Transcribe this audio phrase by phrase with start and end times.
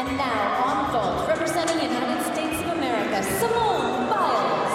[0.00, 4.72] And now on vault, representing United States of America, Simone Biles.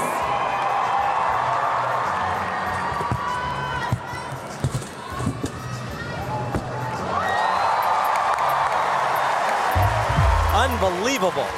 [10.54, 11.50] Unbelievable.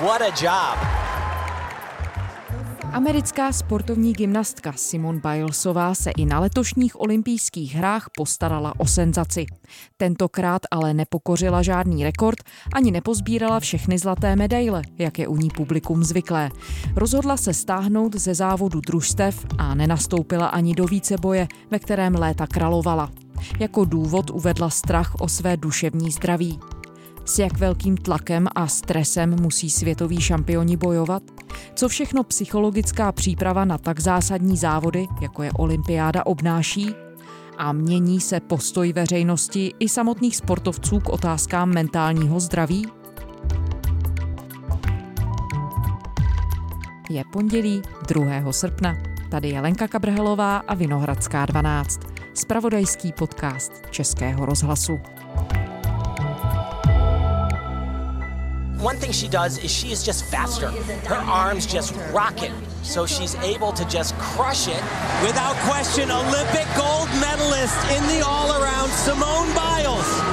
[0.00, 0.93] What a job.
[2.94, 9.46] Americká sportovní gymnastka Simone Bilesová se i na letošních olympijských hrách postarala o senzaci.
[9.96, 12.38] Tentokrát ale nepokořila žádný rekord
[12.74, 16.50] ani nepozbírala všechny zlaté medaile, jak je u ní publikum zvyklé.
[16.96, 23.10] Rozhodla se stáhnout ze závodu družstev a nenastoupila ani do víceboje, ve kterém léta kralovala.
[23.60, 26.58] Jako důvod uvedla strach o své duševní zdraví.
[27.24, 31.33] S jak velkým tlakem a stresem musí světoví šampioni bojovat?
[31.74, 36.94] Co všechno psychologická příprava na tak zásadní závody, jako je olympiáda, obnáší?
[37.58, 42.86] A mění se postoj veřejnosti i samotných sportovců k otázkám mentálního zdraví?
[47.10, 48.52] Je pondělí 2.
[48.52, 48.94] srpna.
[49.30, 52.00] Tady je Lenka Kabrhelová a Vinohradská 12.
[52.34, 54.98] Spravodajský podcast Českého rozhlasu.
[58.84, 60.68] One thing she does is she is just faster.
[61.08, 62.52] Her arms just rocket.
[62.82, 64.82] So she's able to just crush it.
[65.22, 70.24] Without question, Olympic gold medalist in the all around, Simone Biles.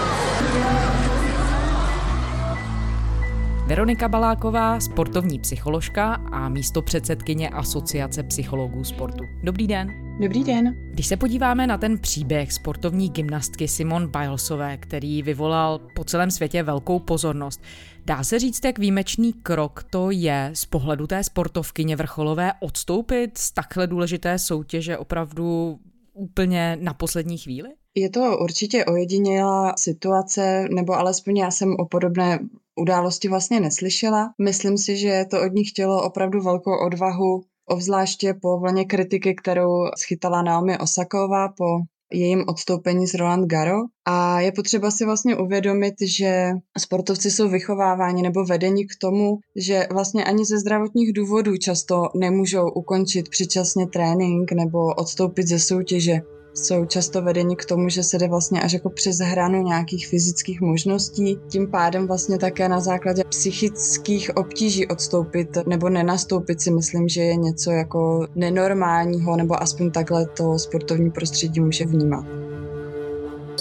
[3.68, 9.24] Veronika Baláková, sportovní psycholožka a místo předsedkyně Asociace psychologů sportu.
[9.44, 9.88] Dobrý den.
[10.22, 10.76] Dobrý den.
[10.92, 16.64] Když se podíváme na ten příběh sportovní gymnastky Simon Bilesové, který vyvolal po celém světě
[16.64, 17.62] velkou pozornost,
[18.06, 23.52] dá se říct, jak výjimečný krok to je z pohledu té sportovkyně vrcholové odstoupit z
[23.52, 25.80] takhle důležité soutěže opravdu
[26.14, 27.70] úplně na poslední chvíli?
[27.96, 32.40] Je to určitě ojedinělá situace, nebo alespoň já jsem o podobné
[32.76, 34.34] události vlastně neslyšela.
[34.42, 39.86] Myslím si, že to od ní chtělo opravdu velkou odvahu, obzvláště po vlně kritiky, kterou
[39.98, 41.66] schytala Naomi Osaková po
[42.14, 43.78] jejím odstoupení z Roland Garo.
[44.06, 49.88] A je potřeba si vlastně uvědomit, že sportovci jsou vychováváni nebo vedeni k tomu, že
[49.92, 56.22] vlastně ani ze zdravotních důvodů často nemůžou ukončit předčasně trénink nebo odstoupit ze soutěže
[56.54, 60.62] jsou často vedeni k tomu, že se jde vlastně až jako přes hranu nějakých fyzických
[60.62, 61.40] možností.
[61.48, 67.36] Tím pádem vlastně také na základě psychických obtíží odstoupit nebo nenastoupit si myslím, že je
[67.36, 72.51] něco jako nenormálního, nebo aspoň takhle to sportovní prostředí může vnímat.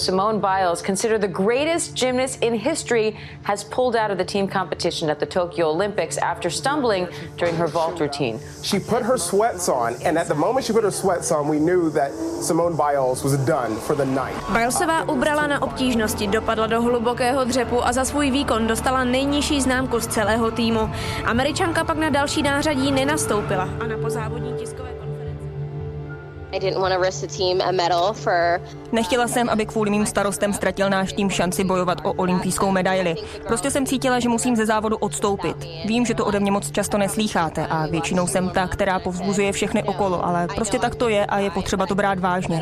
[0.01, 5.11] Simone Biles, considered the greatest gymnast in history, has pulled out of the team competition
[5.11, 7.07] at the Tokyo Olympics after stumbling
[7.37, 8.41] during her vault routine.
[8.63, 11.59] She put her sweats on, and at the moment she put her sweats on, we
[11.59, 14.35] knew that Simone Biles was done for the night.
[14.53, 20.01] Bilesová ubrala na obtížnosti, dopadla do hlubokého dřepu a za svůj výkon dostala nejnižší známku
[20.01, 20.91] z celého týmu.
[21.25, 24.90] Američanka pak na další nářadí nenastoupila a na pozávodní tiskové
[28.93, 33.15] Nechtěla jsem, aby kvůli mým starostem ztratil náš tým šanci bojovat o olympijskou medaili.
[33.47, 35.57] Prostě jsem cítila, že musím ze závodu odstoupit.
[35.85, 39.83] Vím, že to ode mě moc často neslýcháte a většinou jsem ta, která povzbuzuje všechny
[39.83, 42.61] okolo, ale prostě tak to je a je potřeba to brát vážně.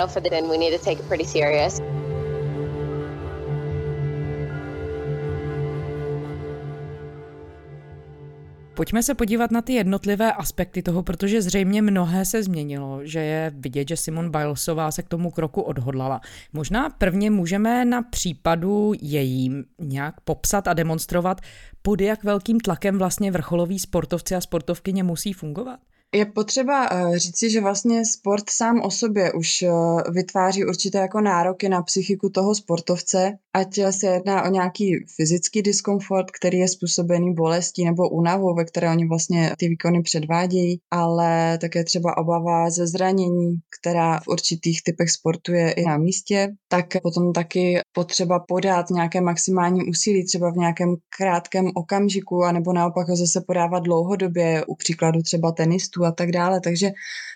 [8.78, 13.52] Pojďme se podívat na ty jednotlivé aspekty toho, protože zřejmě mnohé se změnilo, že je
[13.54, 16.20] vidět, že Simon Bilesová se k tomu kroku odhodlala.
[16.52, 21.40] Možná prvně můžeme na případu jejím nějak popsat a demonstrovat,
[21.82, 25.80] pod jak velkým tlakem vlastně vrcholoví sportovci a sportovkyně musí fungovat?
[26.14, 29.70] Je potřeba eh, říci, že vlastně sport sám o sobě už eh,
[30.10, 36.30] vytváří určité jako nároky na psychiku toho sportovce, ať se jedná o nějaký fyzický diskomfort,
[36.30, 41.84] který je způsobený bolestí nebo únavou, ve které oni vlastně ty výkony předvádějí, ale také
[41.84, 47.32] třeba obava ze zranění, která v určitých typech sportu je i na místě, tak potom
[47.32, 53.40] taky potřeba podat nějaké maximální úsilí třeba v nějakém krátkém okamžiku, anebo naopak ho zase
[53.46, 56.60] podávat dlouhodobě, u příkladu třeba tenistů sportu a tak dále.
[56.60, 56.90] Takže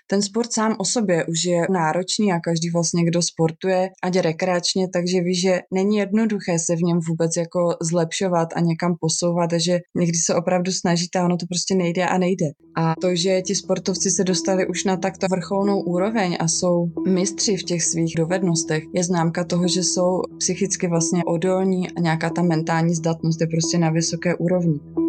[0.06, 4.88] ten sport sám o sobě už je náročný a každý vlastně, kdo sportuje, ať rekreačně,
[4.92, 9.58] takže ví, že není jednoduché se v něm vůbec jako zlepšovat a někam posouvat a
[9.58, 12.46] že někdy se opravdu snažíte a ono to prostě nejde a nejde.
[12.76, 17.56] A to, že ti sportovci se dostali už na takto vrcholnou úroveň a jsou mistři
[17.56, 22.42] v těch svých dovednostech, je známka toho, že jsou psychicky vlastně odolní a nějaká ta
[22.42, 25.01] mentální zdatnost je prostě na vysoké úrovni.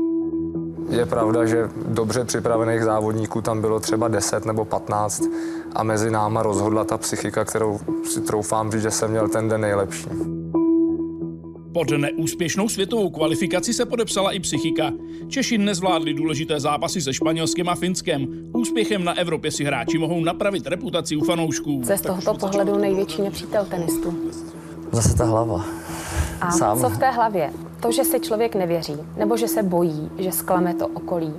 [0.90, 5.24] Je pravda, že dobře připravených závodníků tam bylo třeba 10 nebo 15
[5.76, 9.62] a mezi náma rozhodla ta psychika, kterou si troufám říct, že jsem měl ten den
[9.62, 10.10] nejlepší.
[11.74, 14.92] Pod neúspěšnou světovou kvalifikaci se podepsala i psychika.
[15.28, 18.28] Češi nezvládli důležité zápasy se Španělskem a Finskem.
[18.54, 21.82] Úspěchem na Evropě si hráči mohou napravit reputaci u fanoušků.
[21.86, 24.16] Co je z tohoto pohledu největší nepřítel tenistů?
[24.92, 25.66] Zase ta hlava.
[26.42, 26.80] A Sám.
[26.80, 27.52] co v té hlavě?
[27.82, 31.34] To, že si člověk nevěří, nebo že se bojí, že zklame to okolí?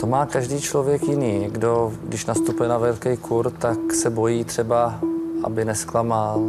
[0.00, 1.38] To má každý člověk jiný.
[1.38, 4.94] Někdo, když nastupuje na velký kur, tak se bojí třeba,
[5.44, 6.40] aby nesklamal,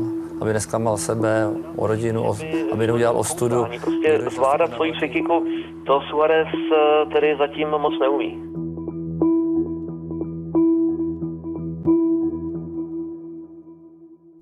[0.41, 2.37] aby nesklamal sebe, o rodinu, o,
[2.71, 3.65] aby neudělal ostudu.
[3.81, 5.45] Prostě zvládat svoji psychiku,
[5.85, 8.54] to Suarez eh, tedy zatím moc neumí.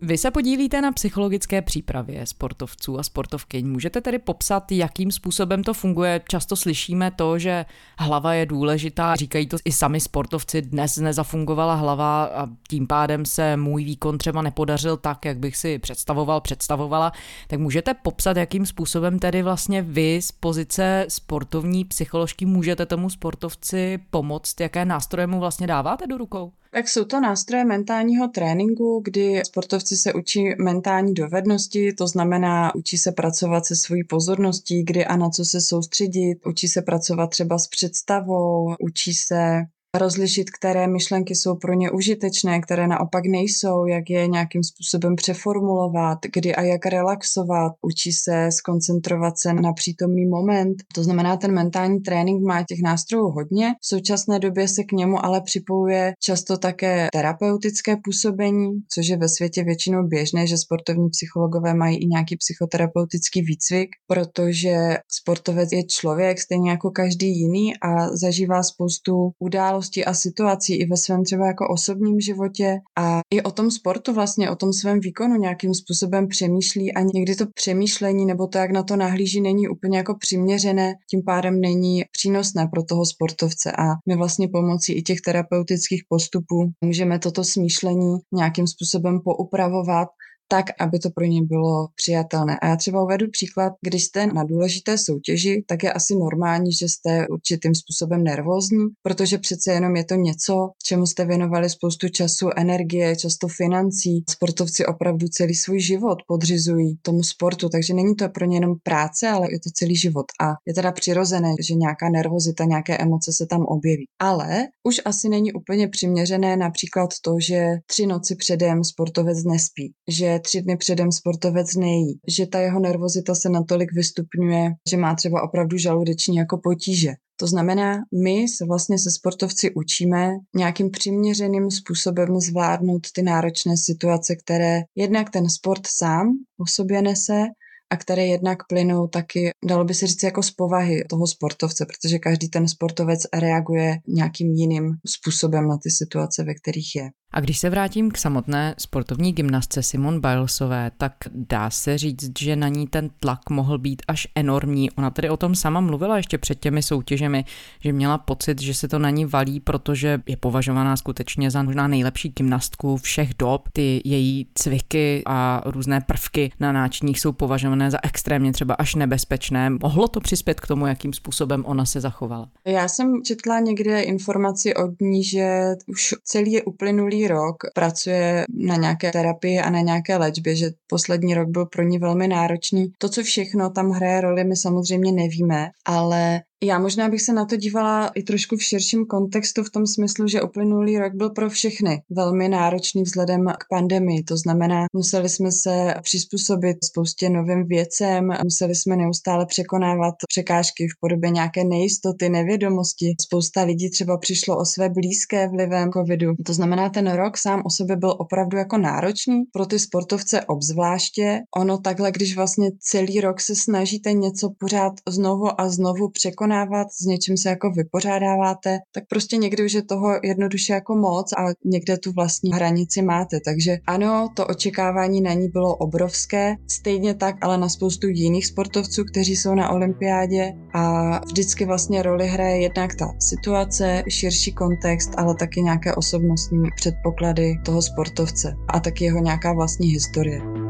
[0.05, 3.67] Vy se podílíte na psychologické přípravě sportovců a sportovkyň.
[3.67, 6.21] Můžete tedy popsat, jakým způsobem to funguje?
[6.29, 7.65] Často slyšíme to, že
[7.99, 9.15] hlava je důležitá.
[9.15, 10.61] Říkají to i sami sportovci.
[10.61, 15.79] Dnes nezafungovala hlava a tím pádem se můj výkon třeba nepodařil tak, jak bych si
[15.79, 17.11] představoval, představovala.
[17.47, 23.99] Tak můžete popsat, jakým způsobem tedy vlastně vy z pozice sportovní psycholožky můžete tomu sportovci
[24.09, 24.59] pomoct?
[24.59, 26.51] Jaké nástroje mu vlastně dáváte do rukou?
[26.73, 32.97] Tak jsou to nástroje mentálního tréninku, kdy sportovci se učí mentální dovednosti, to znamená, učí
[32.97, 37.59] se pracovat se svojí pozorností, kdy a na co se soustředit, učí se pracovat třeba
[37.59, 39.61] s představou, učí se
[39.97, 46.17] rozlišit, které myšlenky jsou pro ně užitečné, které naopak nejsou, jak je nějakým způsobem přeformulovat,
[46.33, 50.75] kdy a jak relaxovat, učí se skoncentrovat se na přítomný moment.
[50.95, 53.71] To znamená, ten mentální trénink má těch nástrojů hodně.
[53.81, 59.29] V současné době se k němu ale připojuje často také terapeutické působení, což je ve
[59.29, 64.75] světě většinou běžné, že sportovní psychologové mají i nějaký psychoterapeutický výcvik, protože
[65.11, 70.85] sportovec je člověk stejně jako každý jiný a zažívá spoustu událostí událostí a situací i
[70.85, 74.99] ve svém třeba jako osobním životě a i o tom sportu vlastně, o tom svém
[74.99, 79.67] výkonu nějakým způsobem přemýšlí a někdy to přemýšlení nebo to, jak na to nahlíží, není
[79.67, 85.01] úplně jako přiměřené, tím pádem není přínosné pro toho sportovce a my vlastně pomocí i
[85.01, 90.07] těch terapeutických postupů můžeme toto smýšlení nějakým způsobem poupravovat
[90.53, 92.59] tak, aby to pro ně bylo přijatelné.
[92.59, 96.89] A já třeba uvedu příklad, když jste na důležité soutěži, tak je asi normální, že
[96.89, 100.53] jste určitým způsobem nervózní, protože přece jenom je to něco,
[100.83, 104.23] čemu jste věnovali spoustu času, energie, často financí.
[104.29, 109.29] Sportovci opravdu celý svůj život podřizují tomu sportu, takže není to pro ně jenom práce,
[109.29, 110.25] ale je to celý život.
[110.41, 114.05] A je teda přirozené, že nějaká nervozita, nějaké emoce se tam objeví.
[114.19, 120.39] Ale už asi není úplně přiměřené například to, že tři noci předem sportovec nespí, že
[120.43, 125.43] tři dny předem sportovec nejí, že ta jeho nervozita se natolik vystupňuje, že má třeba
[125.43, 127.11] opravdu žaludeční jako potíže.
[127.39, 134.35] To znamená, my se vlastně se sportovci učíme nějakým přiměřeným způsobem zvládnout ty náročné situace,
[134.35, 136.27] které jednak ten sport sám
[136.59, 137.43] o sobě nese
[137.89, 142.19] a které jednak plynou taky, dalo by se říct, jako z povahy toho sportovce, protože
[142.19, 147.09] každý ten sportovec reaguje nějakým jiným způsobem na ty situace, ve kterých je.
[147.33, 152.55] A když se vrátím k samotné sportovní gymnastce Simon Bilesové, tak dá se říct, že
[152.55, 154.91] na ní ten tlak mohl být až enormní.
[154.91, 157.45] Ona tedy o tom sama mluvila ještě před těmi soutěžemi,
[157.79, 161.87] že měla pocit, že se to na ní valí, protože je považovaná skutečně za možná
[161.87, 163.69] nejlepší gymnastku všech dob.
[163.73, 169.69] Ty její cviky a různé prvky na náčních jsou považované za extrémně třeba až nebezpečné.
[169.69, 172.49] Mohlo to přispět k tomu, jakým způsobem ona se zachovala?
[172.65, 178.75] Já jsem četla někde informaci od ní, že už celý je uplynulý rok pracuje na
[178.75, 182.91] nějaké terapii a na nějaké léčbě, že poslední rok byl pro ní velmi náročný.
[182.97, 187.45] To, co všechno tam hraje roli, my samozřejmě nevíme, ale já možná bych se na
[187.45, 191.49] to dívala i trošku v širším kontextu v tom smyslu, že uplynulý rok byl pro
[191.49, 194.23] všechny velmi náročný vzhledem k pandemii.
[194.23, 200.99] To znamená, museli jsme se přizpůsobit spoustě novým věcem, museli jsme neustále překonávat překážky v
[200.99, 203.15] podobě nějaké nejistoty, nevědomosti.
[203.21, 206.33] Spousta lidí třeba přišlo o své blízké vlivem covidu.
[206.45, 211.39] To znamená, ten rok sám o sobě byl opravdu jako náročný, pro ty sportovce obzvláště.
[211.57, 216.87] Ono takhle, když vlastně celý rok se snažíte něco pořád znovu a znovu překonat, překonávat,
[216.91, 221.45] s něčím se jako vypořádáváte, tak prostě někdy už je toho jednoduše jako moc a
[221.65, 223.39] někde tu vlastní hranici máte.
[223.45, 229.03] Takže ano, to očekávání na ní bylo obrovské, stejně tak ale na spoustu jiných sportovců,
[229.03, 235.35] kteří jsou na olympiádě a vždycky vlastně roli hraje jednak ta situace, širší kontext, ale
[235.35, 240.62] taky nějaké osobnostní předpoklady toho sportovce a taky jeho nějaká vlastní historie.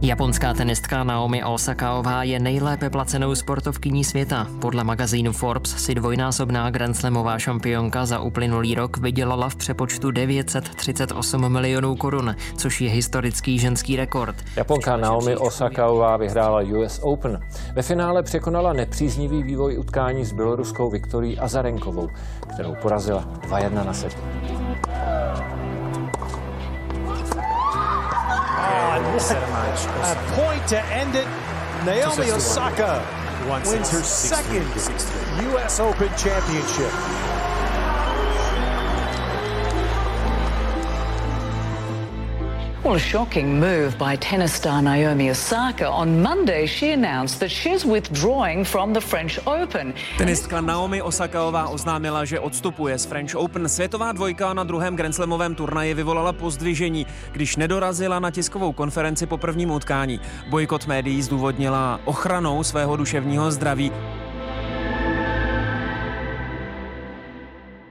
[0.00, 4.46] Japonská tenistka Naomi Osakaová je nejlépe placenou sportovkyní světa.
[4.60, 11.96] Podle magazínu Forbes si dvojnásobná grandslamová šampionka za uplynulý rok vydělala v přepočtu 938 milionů
[11.96, 14.36] korun, což je historický ženský rekord.
[14.56, 17.40] Japonka Naomi Osakaová vyhrála US Open.
[17.74, 22.08] Ve finále překonala nepříznivý vývoj utkání s běloruskou Viktorií Azarenkovou,
[22.54, 24.16] kterou porazila 2-1 na set.
[28.94, 31.26] A point to end it.
[31.84, 33.04] Naomi Osaka
[33.66, 34.62] wins her second
[35.50, 35.80] U.S.
[35.80, 36.92] Open championship.
[42.84, 45.88] Well, a shocking move by tennis star Naomi Osaka.
[45.88, 49.94] On Monday, she announced that she's withdrawing from the French Open.
[50.18, 53.68] Tenistka Naomi Osakaová oznámila, že odstupuje z French Open.
[53.68, 59.70] Světová dvojka na druhém grandslamovém turnaji vyvolala pozdvižení, když nedorazila na tiskovou konferenci po prvním
[59.70, 60.20] utkání.
[60.48, 63.92] Bojkot médií zdůvodnila ochranou svého duševního zdraví.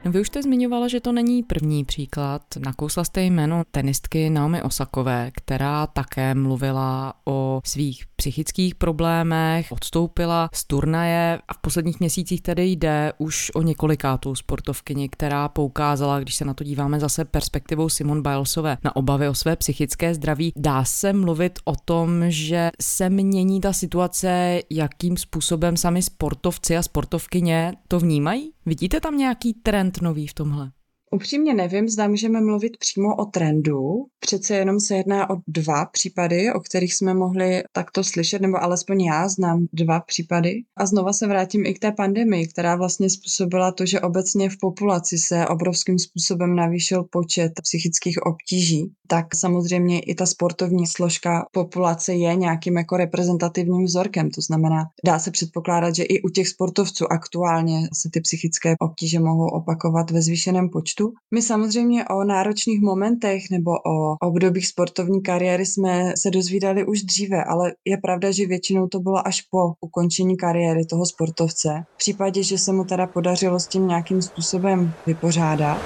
[0.05, 2.41] No vy už jste zmiňovala, že to není první příklad.
[2.65, 10.65] Nakousla jste jméno tenistky Naomi Osakové, která také mluvila o svých psychických problémech, odstoupila z
[10.65, 16.45] turnaje a v posledních měsících tedy jde už o několikátou sportovkyni, která poukázala, když se
[16.45, 20.53] na to díváme zase perspektivou Simon Bilesové, na obavy o své psychické zdraví.
[20.55, 26.81] Dá se mluvit o tom, že se mění ta situace, jakým způsobem sami sportovci a
[26.81, 28.51] sportovkyně to vnímají?
[28.65, 30.71] Vidíte tam nějaký trend nový v tomhle?
[31.13, 34.05] Upřímně nevím, zda můžeme mluvit přímo o trendu.
[34.19, 39.01] Přece jenom se jedná o dva případy, o kterých jsme mohli takto slyšet, nebo alespoň
[39.01, 40.53] já znám dva případy.
[40.77, 44.57] A znova se vrátím i k té pandemii, která vlastně způsobila to, že obecně v
[44.61, 48.91] populaci se obrovským způsobem navýšil počet psychických obtíží.
[49.07, 54.29] Tak samozřejmě i ta sportovní složka populace je nějakým jako reprezentativním vzorkem.
[54.29, 59.19] To znamená, dá se předpokládat, že i u těch sportovců aktuálně se ty psychické obtíže
[59.19, 61.15] mohou opakovat ve zvýšeném počtu sportu.
[61.31, 67.43] My samozřejmě o náročných momentech nebo o obdobích sportovní kariéry jsme se dozvídali už dříve,
[67.43, 71.83] ale je pravda, že většinou to bylo až po ukončení kariéry toho sportovce.
[71.93, 75.77] V případě, že se mu teda podařilo s tím nějakým způsobem vypořádat.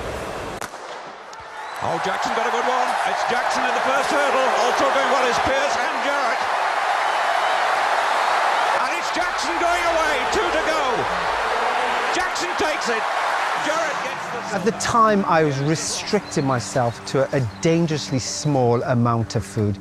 [1.83, 2.89] Oh, Jackson got a good one.
[3.12, 4.50] It's Jackson in the first hurdle.
[4.65, 6.41] Also going well is Pierce and Jarrett.
[8.81, 10.15] And it's Jackson going away.
[10.33, 10.81] Two to go.
[12.17, 13.26] Jackson takes it.
[14.54, 19.78] At the time, I was restricting myself to a dangerously small amount of food.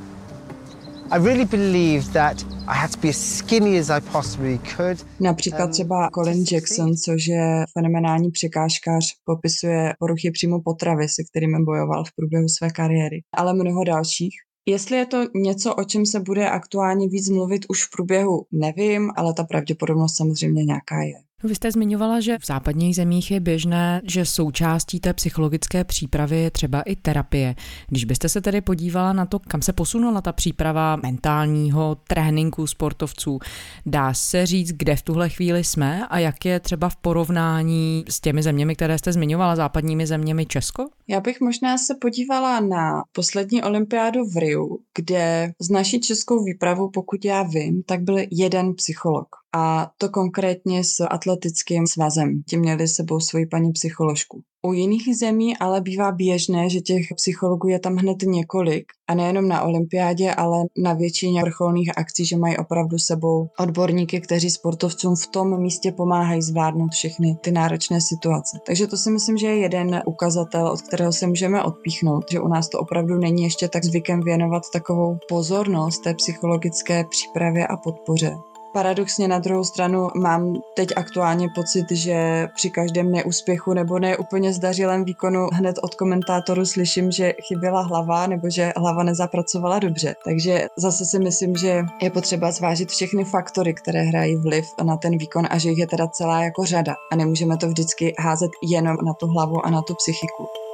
[1.11, 5.05] I really believed that I had to be as skinny as I possibly could.
[5.19, 12.03] Například třeba Colin Jackson, což je fenomenální překážkář, popisuje poruchy přímo potravy, se kterými bojoval
[12.03, 14.33] v průběhu své kariéry, ale mnoho dalších.
[14.65, 19.11] Jestli je to něco, o čem se bude aktuálně víc mluvit už v průběhu, nevím,
[19.15, 21.26] ale ta pravděpodobnost samozřejmě nějaká je.
[21.43, 26.37] No, vy jste zmiňovala, že v západních zemích je běžné, že součástí té psychologické přípravy
[26.39, 27.55] je třeba i terapie.
[27.87, 33.39] Když byste se tedy podívala na to, kam se posunula ta příprava mentálního tréninku sportovců,
[33.85, 38.19] dá se říct, kde v tuhle chvíli jsme a jak je třeba v porovnání s
[38.19, 40.87] těmi zeměmi, které jste zmiňovala, západními zeměmi Česko?
[41.07, 46.89] Já bych možná se podívala na poslední olympiádu v Riu, kde z naší českou výpravu,
[46.93, 52.41] pokud já vím, tak byl jeden psycholog a to konkrétně s atletickým svazem.
[52.49, 54.41] Ti měli sebou svoji paní psycholožku.
[54.67, 59.47] U jiných zemí ale bývá běžné, že těch psychologů je tam hned několik a nejenom
[59.47, 65.27] na olympiádě, ale na většině vrcholných akcí, že mají opravdu sebou odborníky, kteří sportovcům v
[65.27, 68.57] tom místě pomáhají zvládnout všechny ty náročné situace.
[68.65, 72.47] Takže to si myslím, že je jeden ukazatel, od kterého se můžeme odpíchnout, že u
[72.47, 78.35] nás to opravdu není ještě tak zvykem věnovat takovou pozornost té psychologické přípravě a podpoře.
[78.73, 84.53] Paradoxně na druhou stranu mám teď aktuálně pocit, že při každém neúspěchu nebo ne úplně
[84.53, 90.15] zdařilém výkonu hned od komentátoru slyším, že chyběla hlava nebo že hlava nezapracovala dobře.
[90.25, 95.17] Takže zase si myslím, že je potřeba zvážit všechny faktory, které hrají vliv na ten
[95.17, 98.97] výkon a že jich je teda celá jako řada a nemůžeme to vždycky házet jenom
[99.05, 100.66] na tu hlavu a na tu psychiku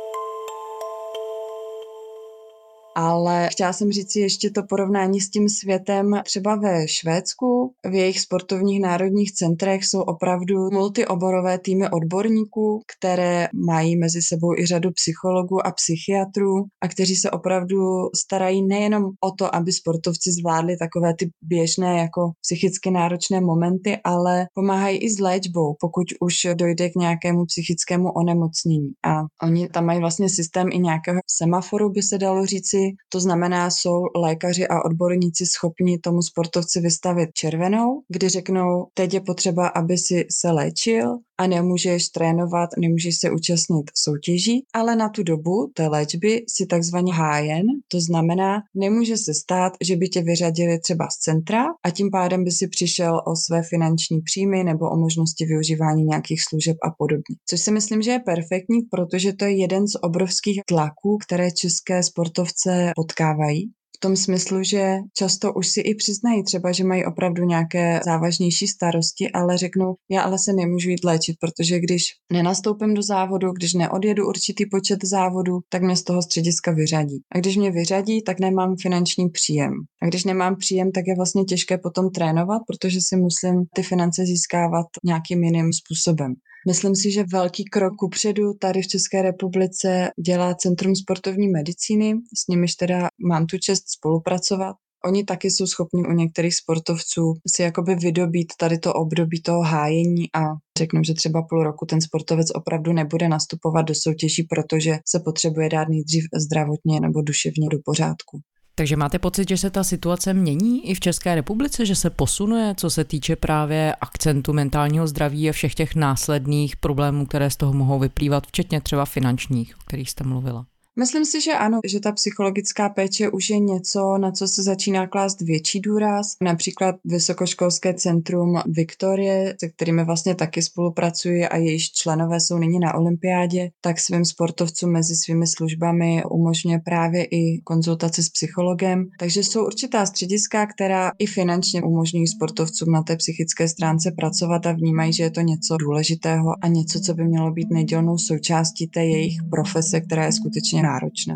[2.95, 7.73] ale chtěla jsem říct si ještě to porovnání s tím světem třeba ve Švédsku.
[7.91, 14.65] V jejich sportovních národních centrech jsou opravdu multioborové týmy odborníků, které mají mezi sebou i
[14.65, 17.75] řadu psychologů a psychiatrů a kteří se opravdu
[18.15, 24.47] starají nejenom o to, aby sportovci zvládli takové ty běžné jako psychicky náročné momenty, ale
[24.53, 28.91] pomáhají i s léčbou, pokud už dojde k nějakému psychickému onemocnění.
[29.05, 33.69] A oni tam mají vlastně systém i nějakého semaforu, by se dalo říci, To znamená,
[33.69, 39.97] jsou lékaři a odborníci schopni tomu sportovci vystavit červenou, kdy řeknou, teď je potřeba, aby
[39.97, 45.87] si se léčil, a nemůžeš trénovat, nemůžeš se účastnit soutěží, ale na tu dobu té
[45.87, 51.17] léčby si takzvaně hájen, to znamená, nemůže se stát, že by tě vyřadili třeba z
[51.17, 56.03] centra a tím pádem by si přišel o své finanční příjmy nebo o možnosti využívání
[56.03, 57.35] nějakých služeb a podobně.
[57.49, 62.03] Což si myslím, že je perfektní, protože to je jeden z obrovských tlaků, které české
[62.03, 63.71] sportovce potkávají
[64.03, 69.31] tom smyslu, že často už si i přiznají třeba, že mají opravdu nějaké závažnější starosti,
[69.31, 74.27] ale řeknou, já ale se nemůžu jít léčit, protože když nenastoupím do závodu, když neodjedu
[74.27, 77.21] určitý počet závodů, tak mě z toho střediska vyřadí.
[77.35, 79.73] A když mě vyřadí, tak nemám finanční příjem.
[80.01, 84.25] A když nemám příjem, tak je vlastně těžké potom trénovat, protože si musím ty finance
[84.25, 86.33] získávat nějakým jiným způsobem.
[86.67, 92.47] Myslím si, že velký krok kupředu tady v České republice dělá Centrum sportovní medicíny, s
[92.47, 94.75] nimiž teda mám tu čest spolupracovat.
[95.05, 100.25] Oni taky jsou schopni u některých sportovců si jakoby vydobít tady to období toho hájení
[100.35, 100.41] a
[100.77, 105.69] řeknu, že třeba půl roku ten sportovec opravdu nebude nastupovat do soutěží, protože se potřebuje
[105.69, 108.39] dát nejdřív zdravotně nebo duševně do pořádku.
[108.75, 112.75] Takže máte pocit, že se ta situace mění i v České republice, že se posunuje,
[112.77, 117.73] co se týče právě akcentu mentálního zdraví a všech těch následných problémů, které z toho
[117.73, 120.65] mohou vyplývat, včetně třeba finančních, o kterých jste mluvila?
[120.99, 125.07] Myslím si, že ano, že ta psychologická péče už je něco, na co se začíná
[125.07, 126.27] klást větší důraz.
[126.41, 132.93] Například Vysokoškolské centrum Viktorie, se kterými vlastně taky spolupracuji a jejíž členové jsou nyní na
[132.93, 139.05] olympiádě, tak svým sportovcům mezi svými službami umožňuje právě i konzultace s psychologem.
[139.19, 144.71] Takže jsou určitá střediska, která i finančně umožňují sportovcům na té psychické stránce pracovat a
[144.71, 149.05] vnímají, že je to něco důležitého a něco, co by mělo být nedělnou součástí té
[149.05, 151.35] jejich profese, která je skutečně náročná.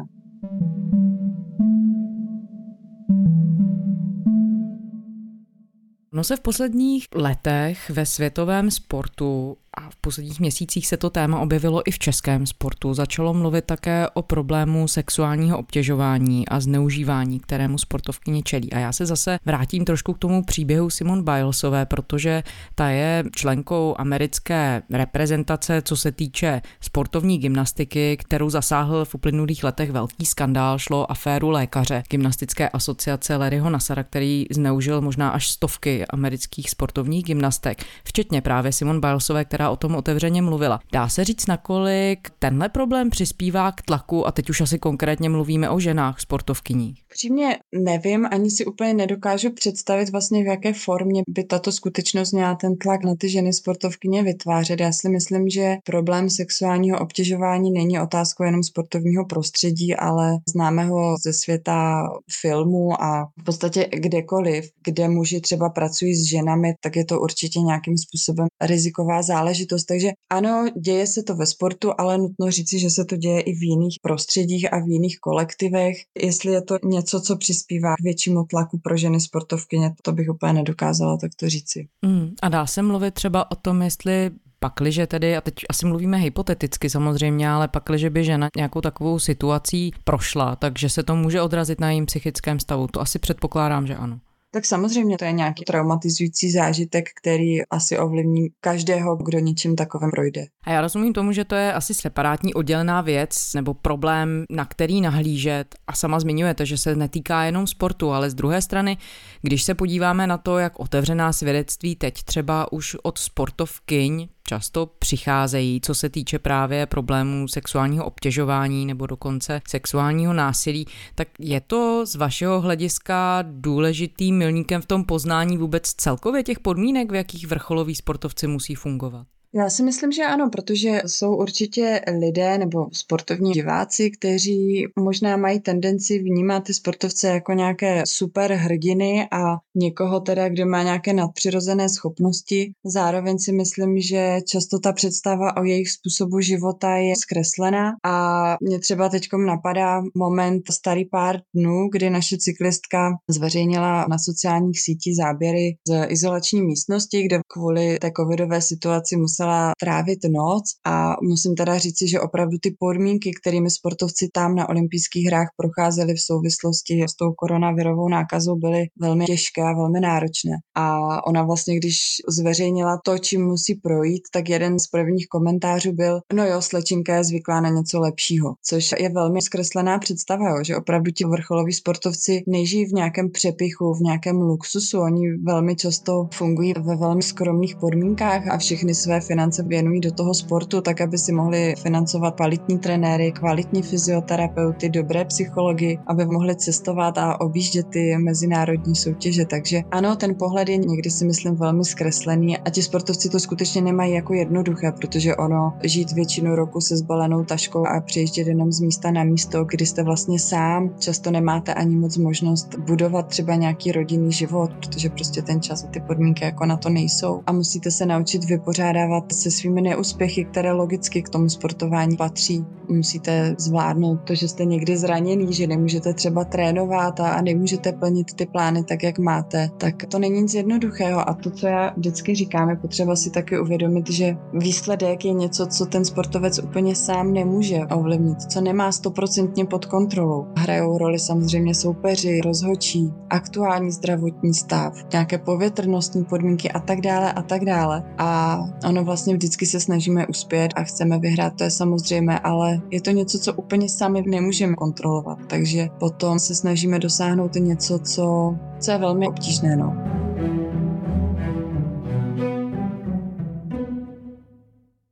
[6.13, 11.39] No se v posledních letech ve světovém sportu a v posledních měsících se to téma
[11.39, 12.93] objevilo i v českém sportu.
[12.93, 18.74] Začalo mluvit také o problému sexuálního obtěžování a zneužívání, kterému sportovkyně čelí.
[18.74, 22.43] A já se zase vrátím trošku k tomu příběhu Simon Bilesové, protože
[22.75, 29.92] ta je členkou americké reprezentace, co se týče sportovní gymnastiky, kterou zasáhl v uplynulých letech
[29.92, 36.70] velký skandál, šlo aféru lékaře gymnastické asociace Larryho Nasara, který zneužil možná až stovky amerických
[36.70, 40.80] sportovních gymnastek, včetně právě Simon Bilesové, která o tom otevřeně mluvila.
[40.92, 45.70] Dá se říct, nakolik tenhle problém přispívá k tlaku a teď už asi konkrétně mluvíme
[45.70, 47.03] o ženách sportovkyních?
[47.18, 52.56] Přímě nevím, ani si úplně nedokážu představit vlastně v jaké formě by tato skutečnost měla
[52.56, 54.80] ten tlak na ty ženy sportovkyně vytvářet.
[54.80, 61.16] Já si myslím, že problém sexuálního obtěžování není otázkou jenom sportovního prostředí, ale známe ho
[61.24, 62.03] ze světa
[62.42, 67.60] filmu a v podstatě kdekoliv, kde muži třeba pracují s ženami, tak je to určitě
[67.60, 69.86] nějakým způsobem riziková záležitost.
[69.86, 73.53] Takže ano, děje se to ve sportu, ale nutno říci, že se to děje i
[73.53, 75.96] v jiných prostředích a v jiných kolektivech.
[76.22, 80.53] Jestli je to něco, co přispívá k většímu tlaku pro ženy sportovkyně, to bych úplně
[80.53, 81.87] nedokázala takto říci.
[82.05, 86.17] Mm, a dá se mluvit třeba o tom, jestli pakliže tedy, a teď asi mluvíme
[86.17, 91.79] hypoteticky samozřejmě, ale pakliže by žena nějakou takovou situací prošla, takže se to může odrazit
[91.79, 92.87] na jejím psychickém stavu.
[92.87, 94.20] To asi předpokládám, že ano.
[94.57, 100.46] Tak samozřejmě to je nějaký traumatizující zážitek, který asi ovlivní každého, kdo něčím takovým projde.
[100.63, 105.01] A já rozumím tomu, že to je asi separátní oddělená věc nebo problém, na který
[105.01, 105.75] nahlížet.
[105.87, 108.98] A sama zmiňujete, že se netýká jenom sportu, ale z druhé strany,
[109.41, 115.81] když se podíváme na to, jak otevřená svědectví teď třeba už od sportovkyň často přicházejí,
[115.81, 122.15] co se týče právě problémů sexuálního obtěžování nebo dokonce sexuálního násilí, tak je to z
[122.15, 128.48] vašeho hlediska důležitým milníkem v tom poznání vůbec celkově těch podmínek, v jakých vrcholoví sportovci
[128.48, 129.27] musí fungovat?
[129.57, 135.59] Já si myslím, že ano, protože jsou určitě lidé nebo sportovní diváci, kteří možná mají
[135.59, 141.89] tendenci vnímat ty sportovce jako nějaké super hrdiny a někoho teda, kdo má nějaké nadpřirozené
[141.89, 142.72] schopnosti.
[142.85, 148.79] Zároveň si myslím, že často ta představa o jejich způsobu života je zkreslená a mě
[148.79, 155.77] třeba teď napadá moment starý pár dnů, kdy naše cyklistka zveřejnila na sociálních sítích záběry
[155.87, 161.77] z izolační místnosti, kde kvůli té covidové situaci musela musela trávit noc a musím teda
[161.77, 167.16] říci, že opravdu ty podmínky, kterými sportovci tam na olympijských hrách procházeli v souvislosti s
[167.16, 170.51] tou koronavirovou nákazou, byly velmi těžké a velmi náročné.
[170.75, 171.96] A ona vlastně, když
[172.29, 177.24] zveřejnila to, čím musí projít, tak jeden z prvních komentářů byl, no jo, slečinka je
[177.24, 182.44] zvyklá na něco lepšího, což je velmi zkreslená představa, jo, že opravdu ti vrcholoví sportovci
[182.48, 188.48] nežijí v nějakém přepichu, v nějakém luxusu, oni velmi často fungují ve velmi skromných podmínkách
[188.48, 193.32] a všechny své finance věnují do toho sportu, tak aby si mohli financovat kvalitní trenéry,
[193.32, 199.46] kvalitní fyzioterapeuty, dobré psychologi, aby mohli cestovat a objíždět ty mezinárodní soutěže.
[199.46, 203.82] Takže ano, ten pohled je někdy si myslím velmi zkreslený a ti sportovci to skutečně
[203.82, 208.80] nemají jako jednoduché, protože ono žít většinu roku se zbalenou taškou a přejíždět jenom z
[208.80, 213.92] místa na místo, kdy jste vlastně sám, často nemáte ani moc možnost budovat třeba nějaký
[213.92, 217.92] rodinný život, protože prostě ten čas a ty podmínky jako na to nejsou a musíte
[217.92, 222.66] se naučit vypořádávat se svými neúspěchy, které logicky k tomu sportování patří.
[222.90, 228.46] Musíte zvládnout to, že jste někdy zraněný, že nemůžete třeba trénovat a nemůžete plnit ty
[228.46, 232.70] plány tak, jak máte, tak to není nic jednoduchého a to, co já vždycky říkám,
[232.70, 237.80] je potřeba si taky uvědomit, že výsledek je něco, co ten sportovec úplně sám nemůže
[237.96, 240.48] ovlivnit, co nemá stoprocentně pod kontrolou.
[240.58, 247.42] Hrajou roli samozřejmě soupeři, rozhočí, aktuální zdravotní stav, nějaké povětrnostní podmínky a tak dále a
[247.42, 248.03] tak dále.
[248.18, 253.01] A ono vlastně vždycky se snažíme uspět a chceme vyhrát, to je samozřejmé, ale je
[253.01, 255.39] to něco, co úplně sami nemůžeme kontrolovat.
[255.48, 259.77] Takže potom se snažíme dosáhnout něco, co, co je velmi obtížné.
[259.77, 260.17] No.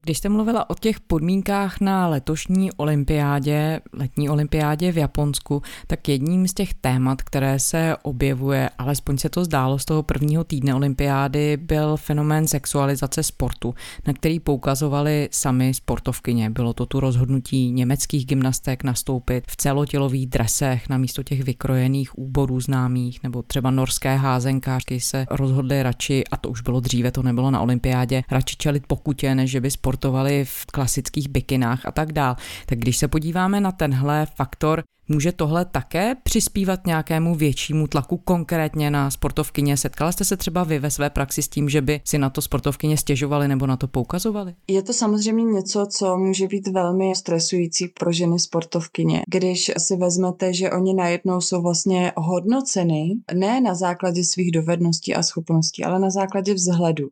[0.06, 6.48] Když jste mluvila o těch podmínkách na letošní olympiádě, letní olympiádě v Japonsku, tak jedním
[6.48, 11.58] z těch témat, které se objevuje, alespoň se to zdálo z toho prvního týdne olympiády,
[11.58, 13.74] byl fenomén sexualizace sportu,
[14.08, 16.50] na který poukazovali sami sportovkyně.
[16.50, 22.60] Bylo to tu rozhodnutí německých gymnastek nastoupit v celotělových dresech na místo těch vykrojených úborů
[22.60, 27.52] známých, nebo třeba norské házenkářky se rozhodly radši, a to už bylo dříve, to nebylo
[27.52, 32.12] na olympiádě, radši čelit pokutě, než že by sport sportovali v klasických bikinách a tak
[32.12, 32.36] dál.
[32.66, 38.92] Tak když se podíváme na tenhle faktor, Může tohle také přispívat nějakému většímu tlaku konkrétně
[38.92, 39.78] na sportovkyně?
[39.78, 42.42] Setkala jste se třeba vy ve své praxi s tím, že by si na to
[42.42, 44.56] sportovkyně stěžovali nebo na to poukazovali?
[44.68, 49.22] Je to samozřejmě něco, co může být velmi stresující pro ženy sportovkyně.
[49.28, 55.24] Když si vezmete, že oni najednou jsou vlastně hodnoceny ne na základě svých dovedností a
[55.24, 57.08] schopností, ale na základě vzhledu.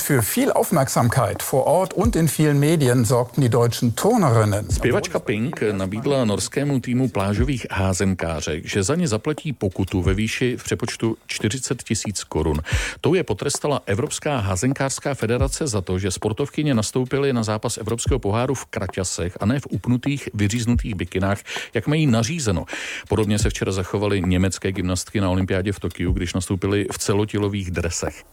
[0.00, 4.70] Für viel Aufmerksamkeit vor Ort und in vielen Medien sorgten die deutschen Turnerinnen.
[4.70, 10.64] Zpěvačka Pink nabídla norskému týmu plážových házenkářek, že za ně zaplatí pokutu ve výši v
[10.64, 12.60] přepočtu 40 tisíc korun.
[13.00, 18.54] Tou je potrestala Evropská házenkářská federace za to, že sportovkyně nastoupily na zápas Evropského poháru
[18.54, 21.38] v kraťasech a ne v upnutých, vyříznutých bikinách,
[21.74, 22.64] jak mají nařízeno.
[23.08, 28.24] Podobně se včera zachovaly německé gymnastky na olympiádě v Tokiu, když nastoupily v celotilových dresech.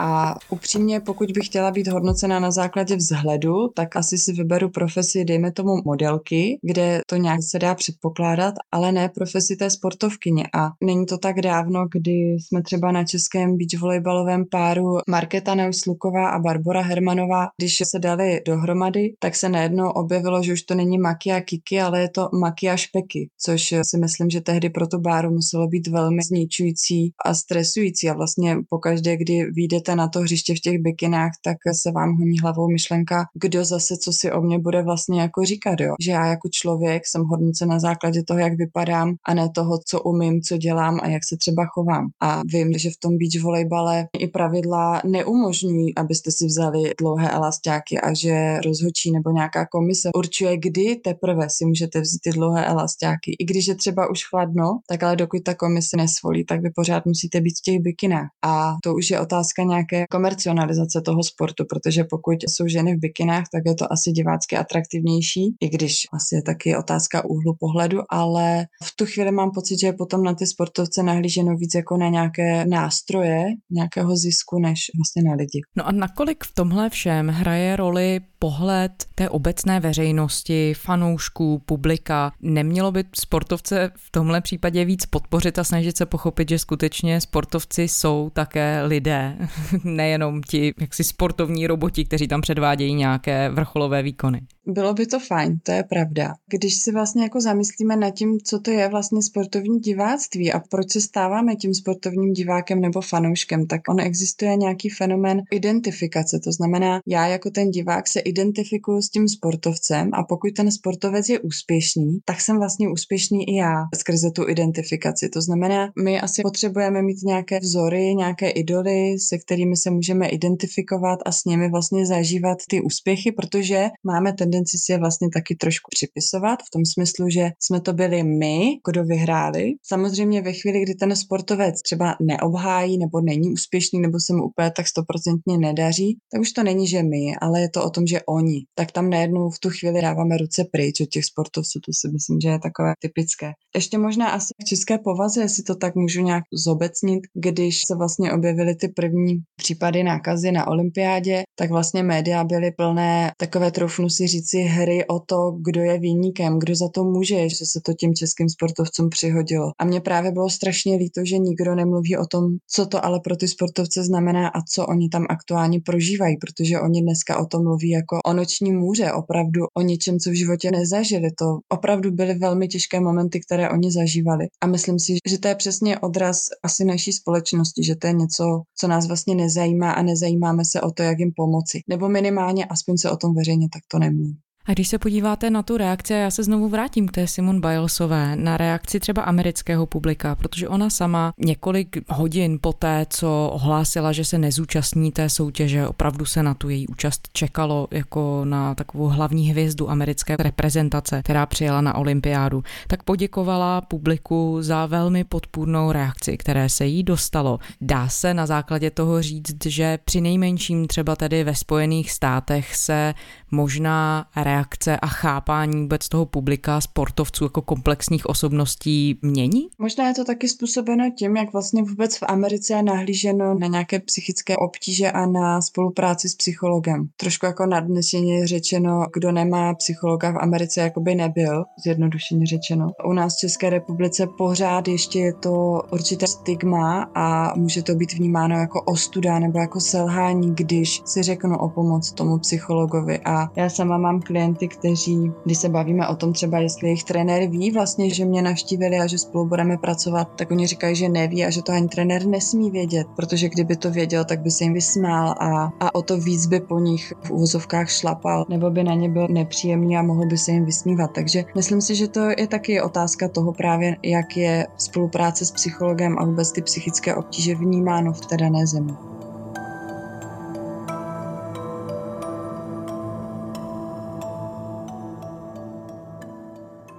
[0.00, 5.24] A upřímně, pokud bych chtěla být hodnocena na základě vzhledu, tak asi si vyberu profesi,
[5.24, 10.44] dejme tomu modelky, kde to nějak se dá předpokládat, ale ne profesi té sportovkyně.
[10.54, 16.28] A není to tak dávno, kdy jsme třeba na českém beach volejbalovém páru Marketa Neusluková
[16.30, 20.98] a Barbara Hermanová, když se dali dohromady, tak se najednou objevilo, že už to není
[20.98, 24.86] Maki a Kiki, ale je to Maki a Špeky, což si myslím, že tehdy pro
[24.86, 30.08] tu báru muselo být velmi zničující a stresující a vlastně pokaždé, kdy vyjdete jdete na
[30.08, 34.32] to hřiště v těch bikinách, tak se vám honí hlavou myšlenka, kdo zase co si
[34.32, 35.94] o mě bude vlastně jako říkat, jo.
[36.00, 40.00] Že já jako člověk jsem hodnocen na základě toho, jak vypadám a ne toho, co
[40.00, 42.06] umím, co dělám a jak se třeba chovám.
[42.22, 48.00] A vím, že v tom beach volejbale i pravidla neumožňují, abyste si vzali dlouhé elastáky
[48.00, 53.36] a že rozhočí nebo nějaká komise určuje, kdy teprve si můžete vzít ty dlouhé elastáky.
[53.38, 57.06] I když je třeba už chladno, tak ale dokud ta komise nesvolí, tak vy pořád
[57.06, 58.28] musíte být v těch bikinách.
[58.44, 63.00] A to už je otázka nějak nějaké komercionalizace toho sportu, protože pokud jsou ženy v
[63.00, 68.00] bikinách, tak je to asi divácky atraktivnější, i když asi je taky otázka úhlu pohledu,
[68.10, 71.96] ale v tu chvíli mám pocit, že je potom na ty sportovce nahlíženo víc jako
[71.96, 75.60] na nějaké nástroje nějakého zisku, než vlastně na lidi.
[75.76, 82.32] No a nakolik v tomhle všem hraje roli pohled té obecné veřejnosti, fanoušků, publika.
[82.40, 87.82] Nemělo by sportovce v tomhle případě víc podpořit a snažit se pochopit, že skutečně sportovci
[87.82, 89.36] jsou také lidé,
[89.84, 94.40] nejenom ti jaksi sportovní roboti, kteří tam předvádějí nějaké vrcholové výkony.
[94.68, 96.34] Bylo by to fajn, to je pravda.
[96.50, 100.92] Když si vlastně jako zamyslíme nad tím, co to je vlastně sportovní diváctví a proč
[100.92, 106.38] se stáváme tím sportovním divákem nebo fanouškem, tak on existuje nějaký fenomén identifikace.
[106.44, 111.28] To znamená, já jako ten divák se identifikuju s tím sportovcem a pokud ten sportovec
[111.28, 115.28] je úspěšný, tak jsem vlastně úspěšný i já skrze tu identifikaci.
[115.28, 121.18] To znamená, my asi potřebujeme mít nějaké vzory, nějaké idoly, se kterými se můžeme identifikovat
[121.26, 125.88] a s nimi vlastně zažívat ty úspěchy, protože máme tendenci si je vlastně taky trošku
[125.94, 129.72] připisovat v tom smyslu, že jsme to byli my, kdo vyhráli.
[129.82, 134.70] Samozřejmě ve chvíli, kdy ten sportovec třeba neobhájí nebo není úspěšný nebo se mu úplně
[134.76, 138.20] tak stoprocentně nedaří, tak už to není, že my, ale je to o tom, že
[138.28, 138.60] oni.
[138.74, 142.40] Tak tam najednou v tu chvíli dáváme ruce pryč od těch sportovců, to si myslím,
[142.40, 143.52] že je takové typické.
[143.74, 148.32] Ještě možná asi v české povaze, jestli to tak můžu nějak zobecnit, když se vlastně
[148.32, 154.28] objevily ty první případy nákazy na olympiádě, tak vlastně média byly plné takové, troufnu si
[154.48, 158.14] říci, hry o to, kdo je výnikem, kdo za to může, že se to těm
[158.14, 159.70] českým sportovcům přihodilo.
[159.78, 163.36] A mně právě bylo strašně líto, že nikdo nemluví o tom, co to ale pro
[163.36, 167.90] ty sportovce znamená a co oni tam aktuálně prožívají, protože oni dneska o tom mluví
[167.90, 171.30] jako o noční můře, opravdu o něčem, co v životě nezažili.
[171.38, 174.46] To opravdu byly velmi těžké momenty, které oni zažívali.
[174.60, 178.44] A myslím si, že to je přesně odraz asi naší společnosti, že to je něco,
[178.78, 181.80] co nás vlastně nezajímá a nezajímáme se o to, jak jim pomoci.
[181.88, 184.37] Nebo minimálně aspoň se o tom veřejně takto nemluví.
[184.68, 188.36] A když se podíváte na tu reakci, já se znovu vrátím k té Simon Bilesové,
[188.36, 194.38] na reakci třeba amerického publika, protože ona sama několik hodin poté, co ohlásila, že se
[194.38, 199.90] nezúčastní té soutěže, opravdu se na tu její účast čekalo jako na takovou hlavní hvězdu
[199.90, 206.86] americké reprezentace, která přijela na olympiádu, tak poděkovala publiku za velmi podpůrnou reakci, které se
[206.86, 207.58] jí dostalo.
[207.80, 213.14] Dá se na základě toho říct, že při nejmenším třeba tedy ve Spojených státech se
[213.50, 219.68] možná reakce a chápání vůbec toho publika, sportovců jako komplexních osobností mění?
[219.78, 224.00] Možná je to taky způsobeno tím, jak vlastně vůbec v Americe je nahlíženo na nějaké
[224.00, 227.08] psychické obtíže a na spolupráci s psychologem.
[227.16, 232.90] Trošku jako nadneseně řečeno, kdo nemá psychologa v Americe, jako by nebyl, zjednodušeně řečeno.
[233.04, 238.12] U nás v České republice pořád ještě je to určité stigma a může to být
[238.12, 243.68] vnímáno jako ostuda nebo jako selhání, když si řeknu o pomoc tomu psychologovi a já
[243.68, 248.10] sama mám klienty, kteří, když se bavíme o tom třeba, jestli jejich trenér ví vlastně,
[248.14, 251.62] že mě navštívili a že spolu budeme pracovat, tak oni říkají, že neví a že
[251.62, 255.70] to ani trenér nesmí vědět, protože kdyby to věděl, tak by se jim vysmál a,
[255.80, 259.28] a o to víc by po nich v uvozovkách šlapal, nebo by na ně byl
[259.30, 261.10] nepříjemný a mohl by se jim vysmívat.
[261.14, 266.18] Takže myslím si, že to je taky otázka toho právě, jak je spolupráce s psychologem
[266.18, 268.92] a vůbec ty psychické obtíže vnímáno v té dané zemi.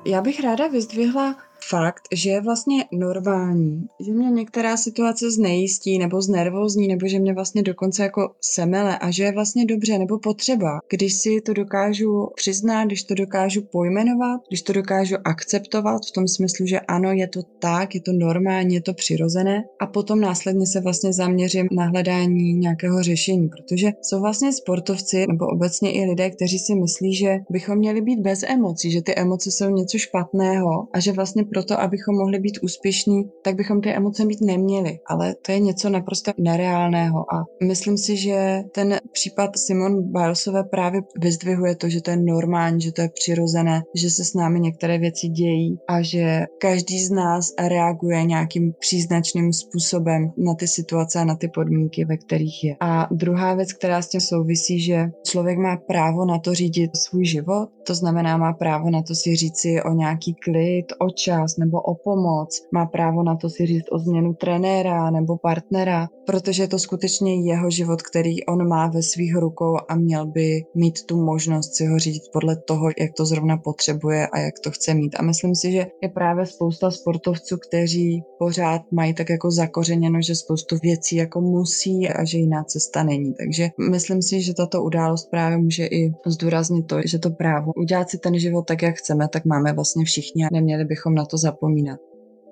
[0.06, 1.36] Já bych ráda vyzdvihla
[1.70, 7.34] fakt, že je vlastně normální, že mě některá situace znejistí nebo znervózní, nebo že mě
[7.34, 12.28] vlastně dokonce jako semele a že je vlastně dobře nebo potřeba, když si to dokážu
[12.36, 17.28] přiznat, když to dokážu pojmenovat, když to dokážu akceptovat v tom smyslu, že ano, je
[17.28, 21.86] to tak, je to normální, je to přirozené a potom následně se vlastně zaměřím na
[21.86, 27.38] hledání nějakého řešení, protože jsou vlastně sportovci nebo obecně i lidé, kteří si myslí, že
[27.50, 31.82] bychom měli být bez emocí, že ty emoce jsou něco špatného a že vlastně proto,
[31.82, 35.00] abychom mohli být úspěšní, tak bychom ty emoce mít neměli.
[35.08, 37.20] Ale to je něco naprosto nereálného.
[37.34, 42.82] A myslím si, že ten případ Simon Bilesové právě vyzdvihuje to, že to je normální,
[42.82, 47.12] že to je přirozené, že se s námi některé věci dějí a že každý z
[47.12, 52.76] nás reaguje nějakým příznačným způsobem na ty situace a na ty podmínky, ve kterých je.
[52.80, 57.26] A druhá věc, která s tím souvisí, že člověk má právo na to řídit svůj
[57.26, 61.58] život, to znamená má právo na to si říci o nějaký klid, o čas, čas
[61.58, 66.64] nebo o pomoc, má právo na to si říct o změnu trenéra nebo partnera, protože
[66.64, 71.06] je to skutečně jeho život, který on má ve svých rukou a měl by mít
[71.06, 74.94] tu možnost si ho řídit podle toho, jak to zrovna potřebuje a jak to chce
[74.94, 75.16] mít.
[75.20, 80.36] A myslím si, že je právě spousta sportovců, kteří pořád mají tak jako zakořeněno, že
[80.36, 83.34] spoustu věcí jako musí a že jiná cesta není.
[83.34, 88.10] Takže myslím si, že tato událost právě může i zdůraznit to, že to právo udělat
[88.10, 91.38] si ten život tak, jak chceme, tak máme vlastně všichni a neměli bychom na to
[91.38, 92.09] zapomínat.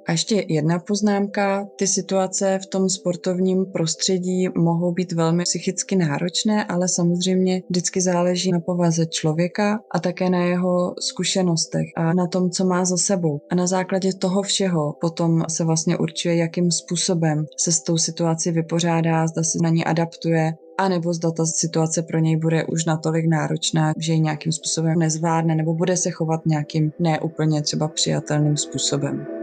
[0.08, 1.68] A ještě jedna poznámka.
[1.76, 8.52] Ty situace v tom sportovním prostředí mohou být velmi psychicky náročné, ale samozřejmě vždycky záleží
[8.52, 13.42] na povaze člověka a také na jeho zkušenostech a na tom, co má za sebou.
[13.50, 18.52] A na základě toho všeho potom se vlastně určuje, jakým způsobem se s tou situací
[18.52, 23.26] vypořádá, zda se na ní adaptuje anebo zda ta situace pro něj bude už natolik
[23.26, 29.37] náročná, že ji nějakým způsobem nezvládne, nebo bude se chovat nějakým neúplně třeba přijatelným způsobem.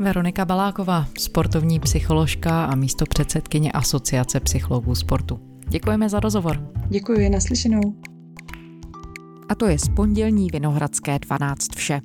[0.00, 5.40] Veronika Baláková, sportovní psycholožka a místo předsedkyně Asociace psychologů sportu.
[5.68, 6.72] Děkujeme za rozhovor.
[6.88, 7.80] Děkuji, naslyšenou.
[9.48, 12.00] A to je z pondělní Vinohradské 12 vše.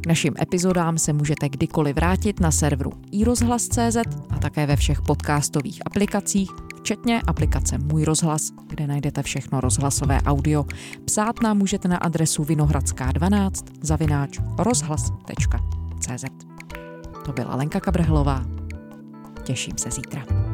[0.00, 3.96] K našim epizodám se můžete kdykoliv vrátit na serveru iRozhlas.cz
[4.30, 10.64] a také ve všech podcastových aplikacích, včetně aplikace Můj rozhlas, kde najdete všechno rozhlasové audio.
[11.04, 13.50] Psát nám můžete na adresu vinohradská12
[13.82, 16.55] zavináč rozhlas.cz.
[17.26, 18.44] To byla Lenka Kabrhlová.
[19.44, 20.45] Těším se zítra.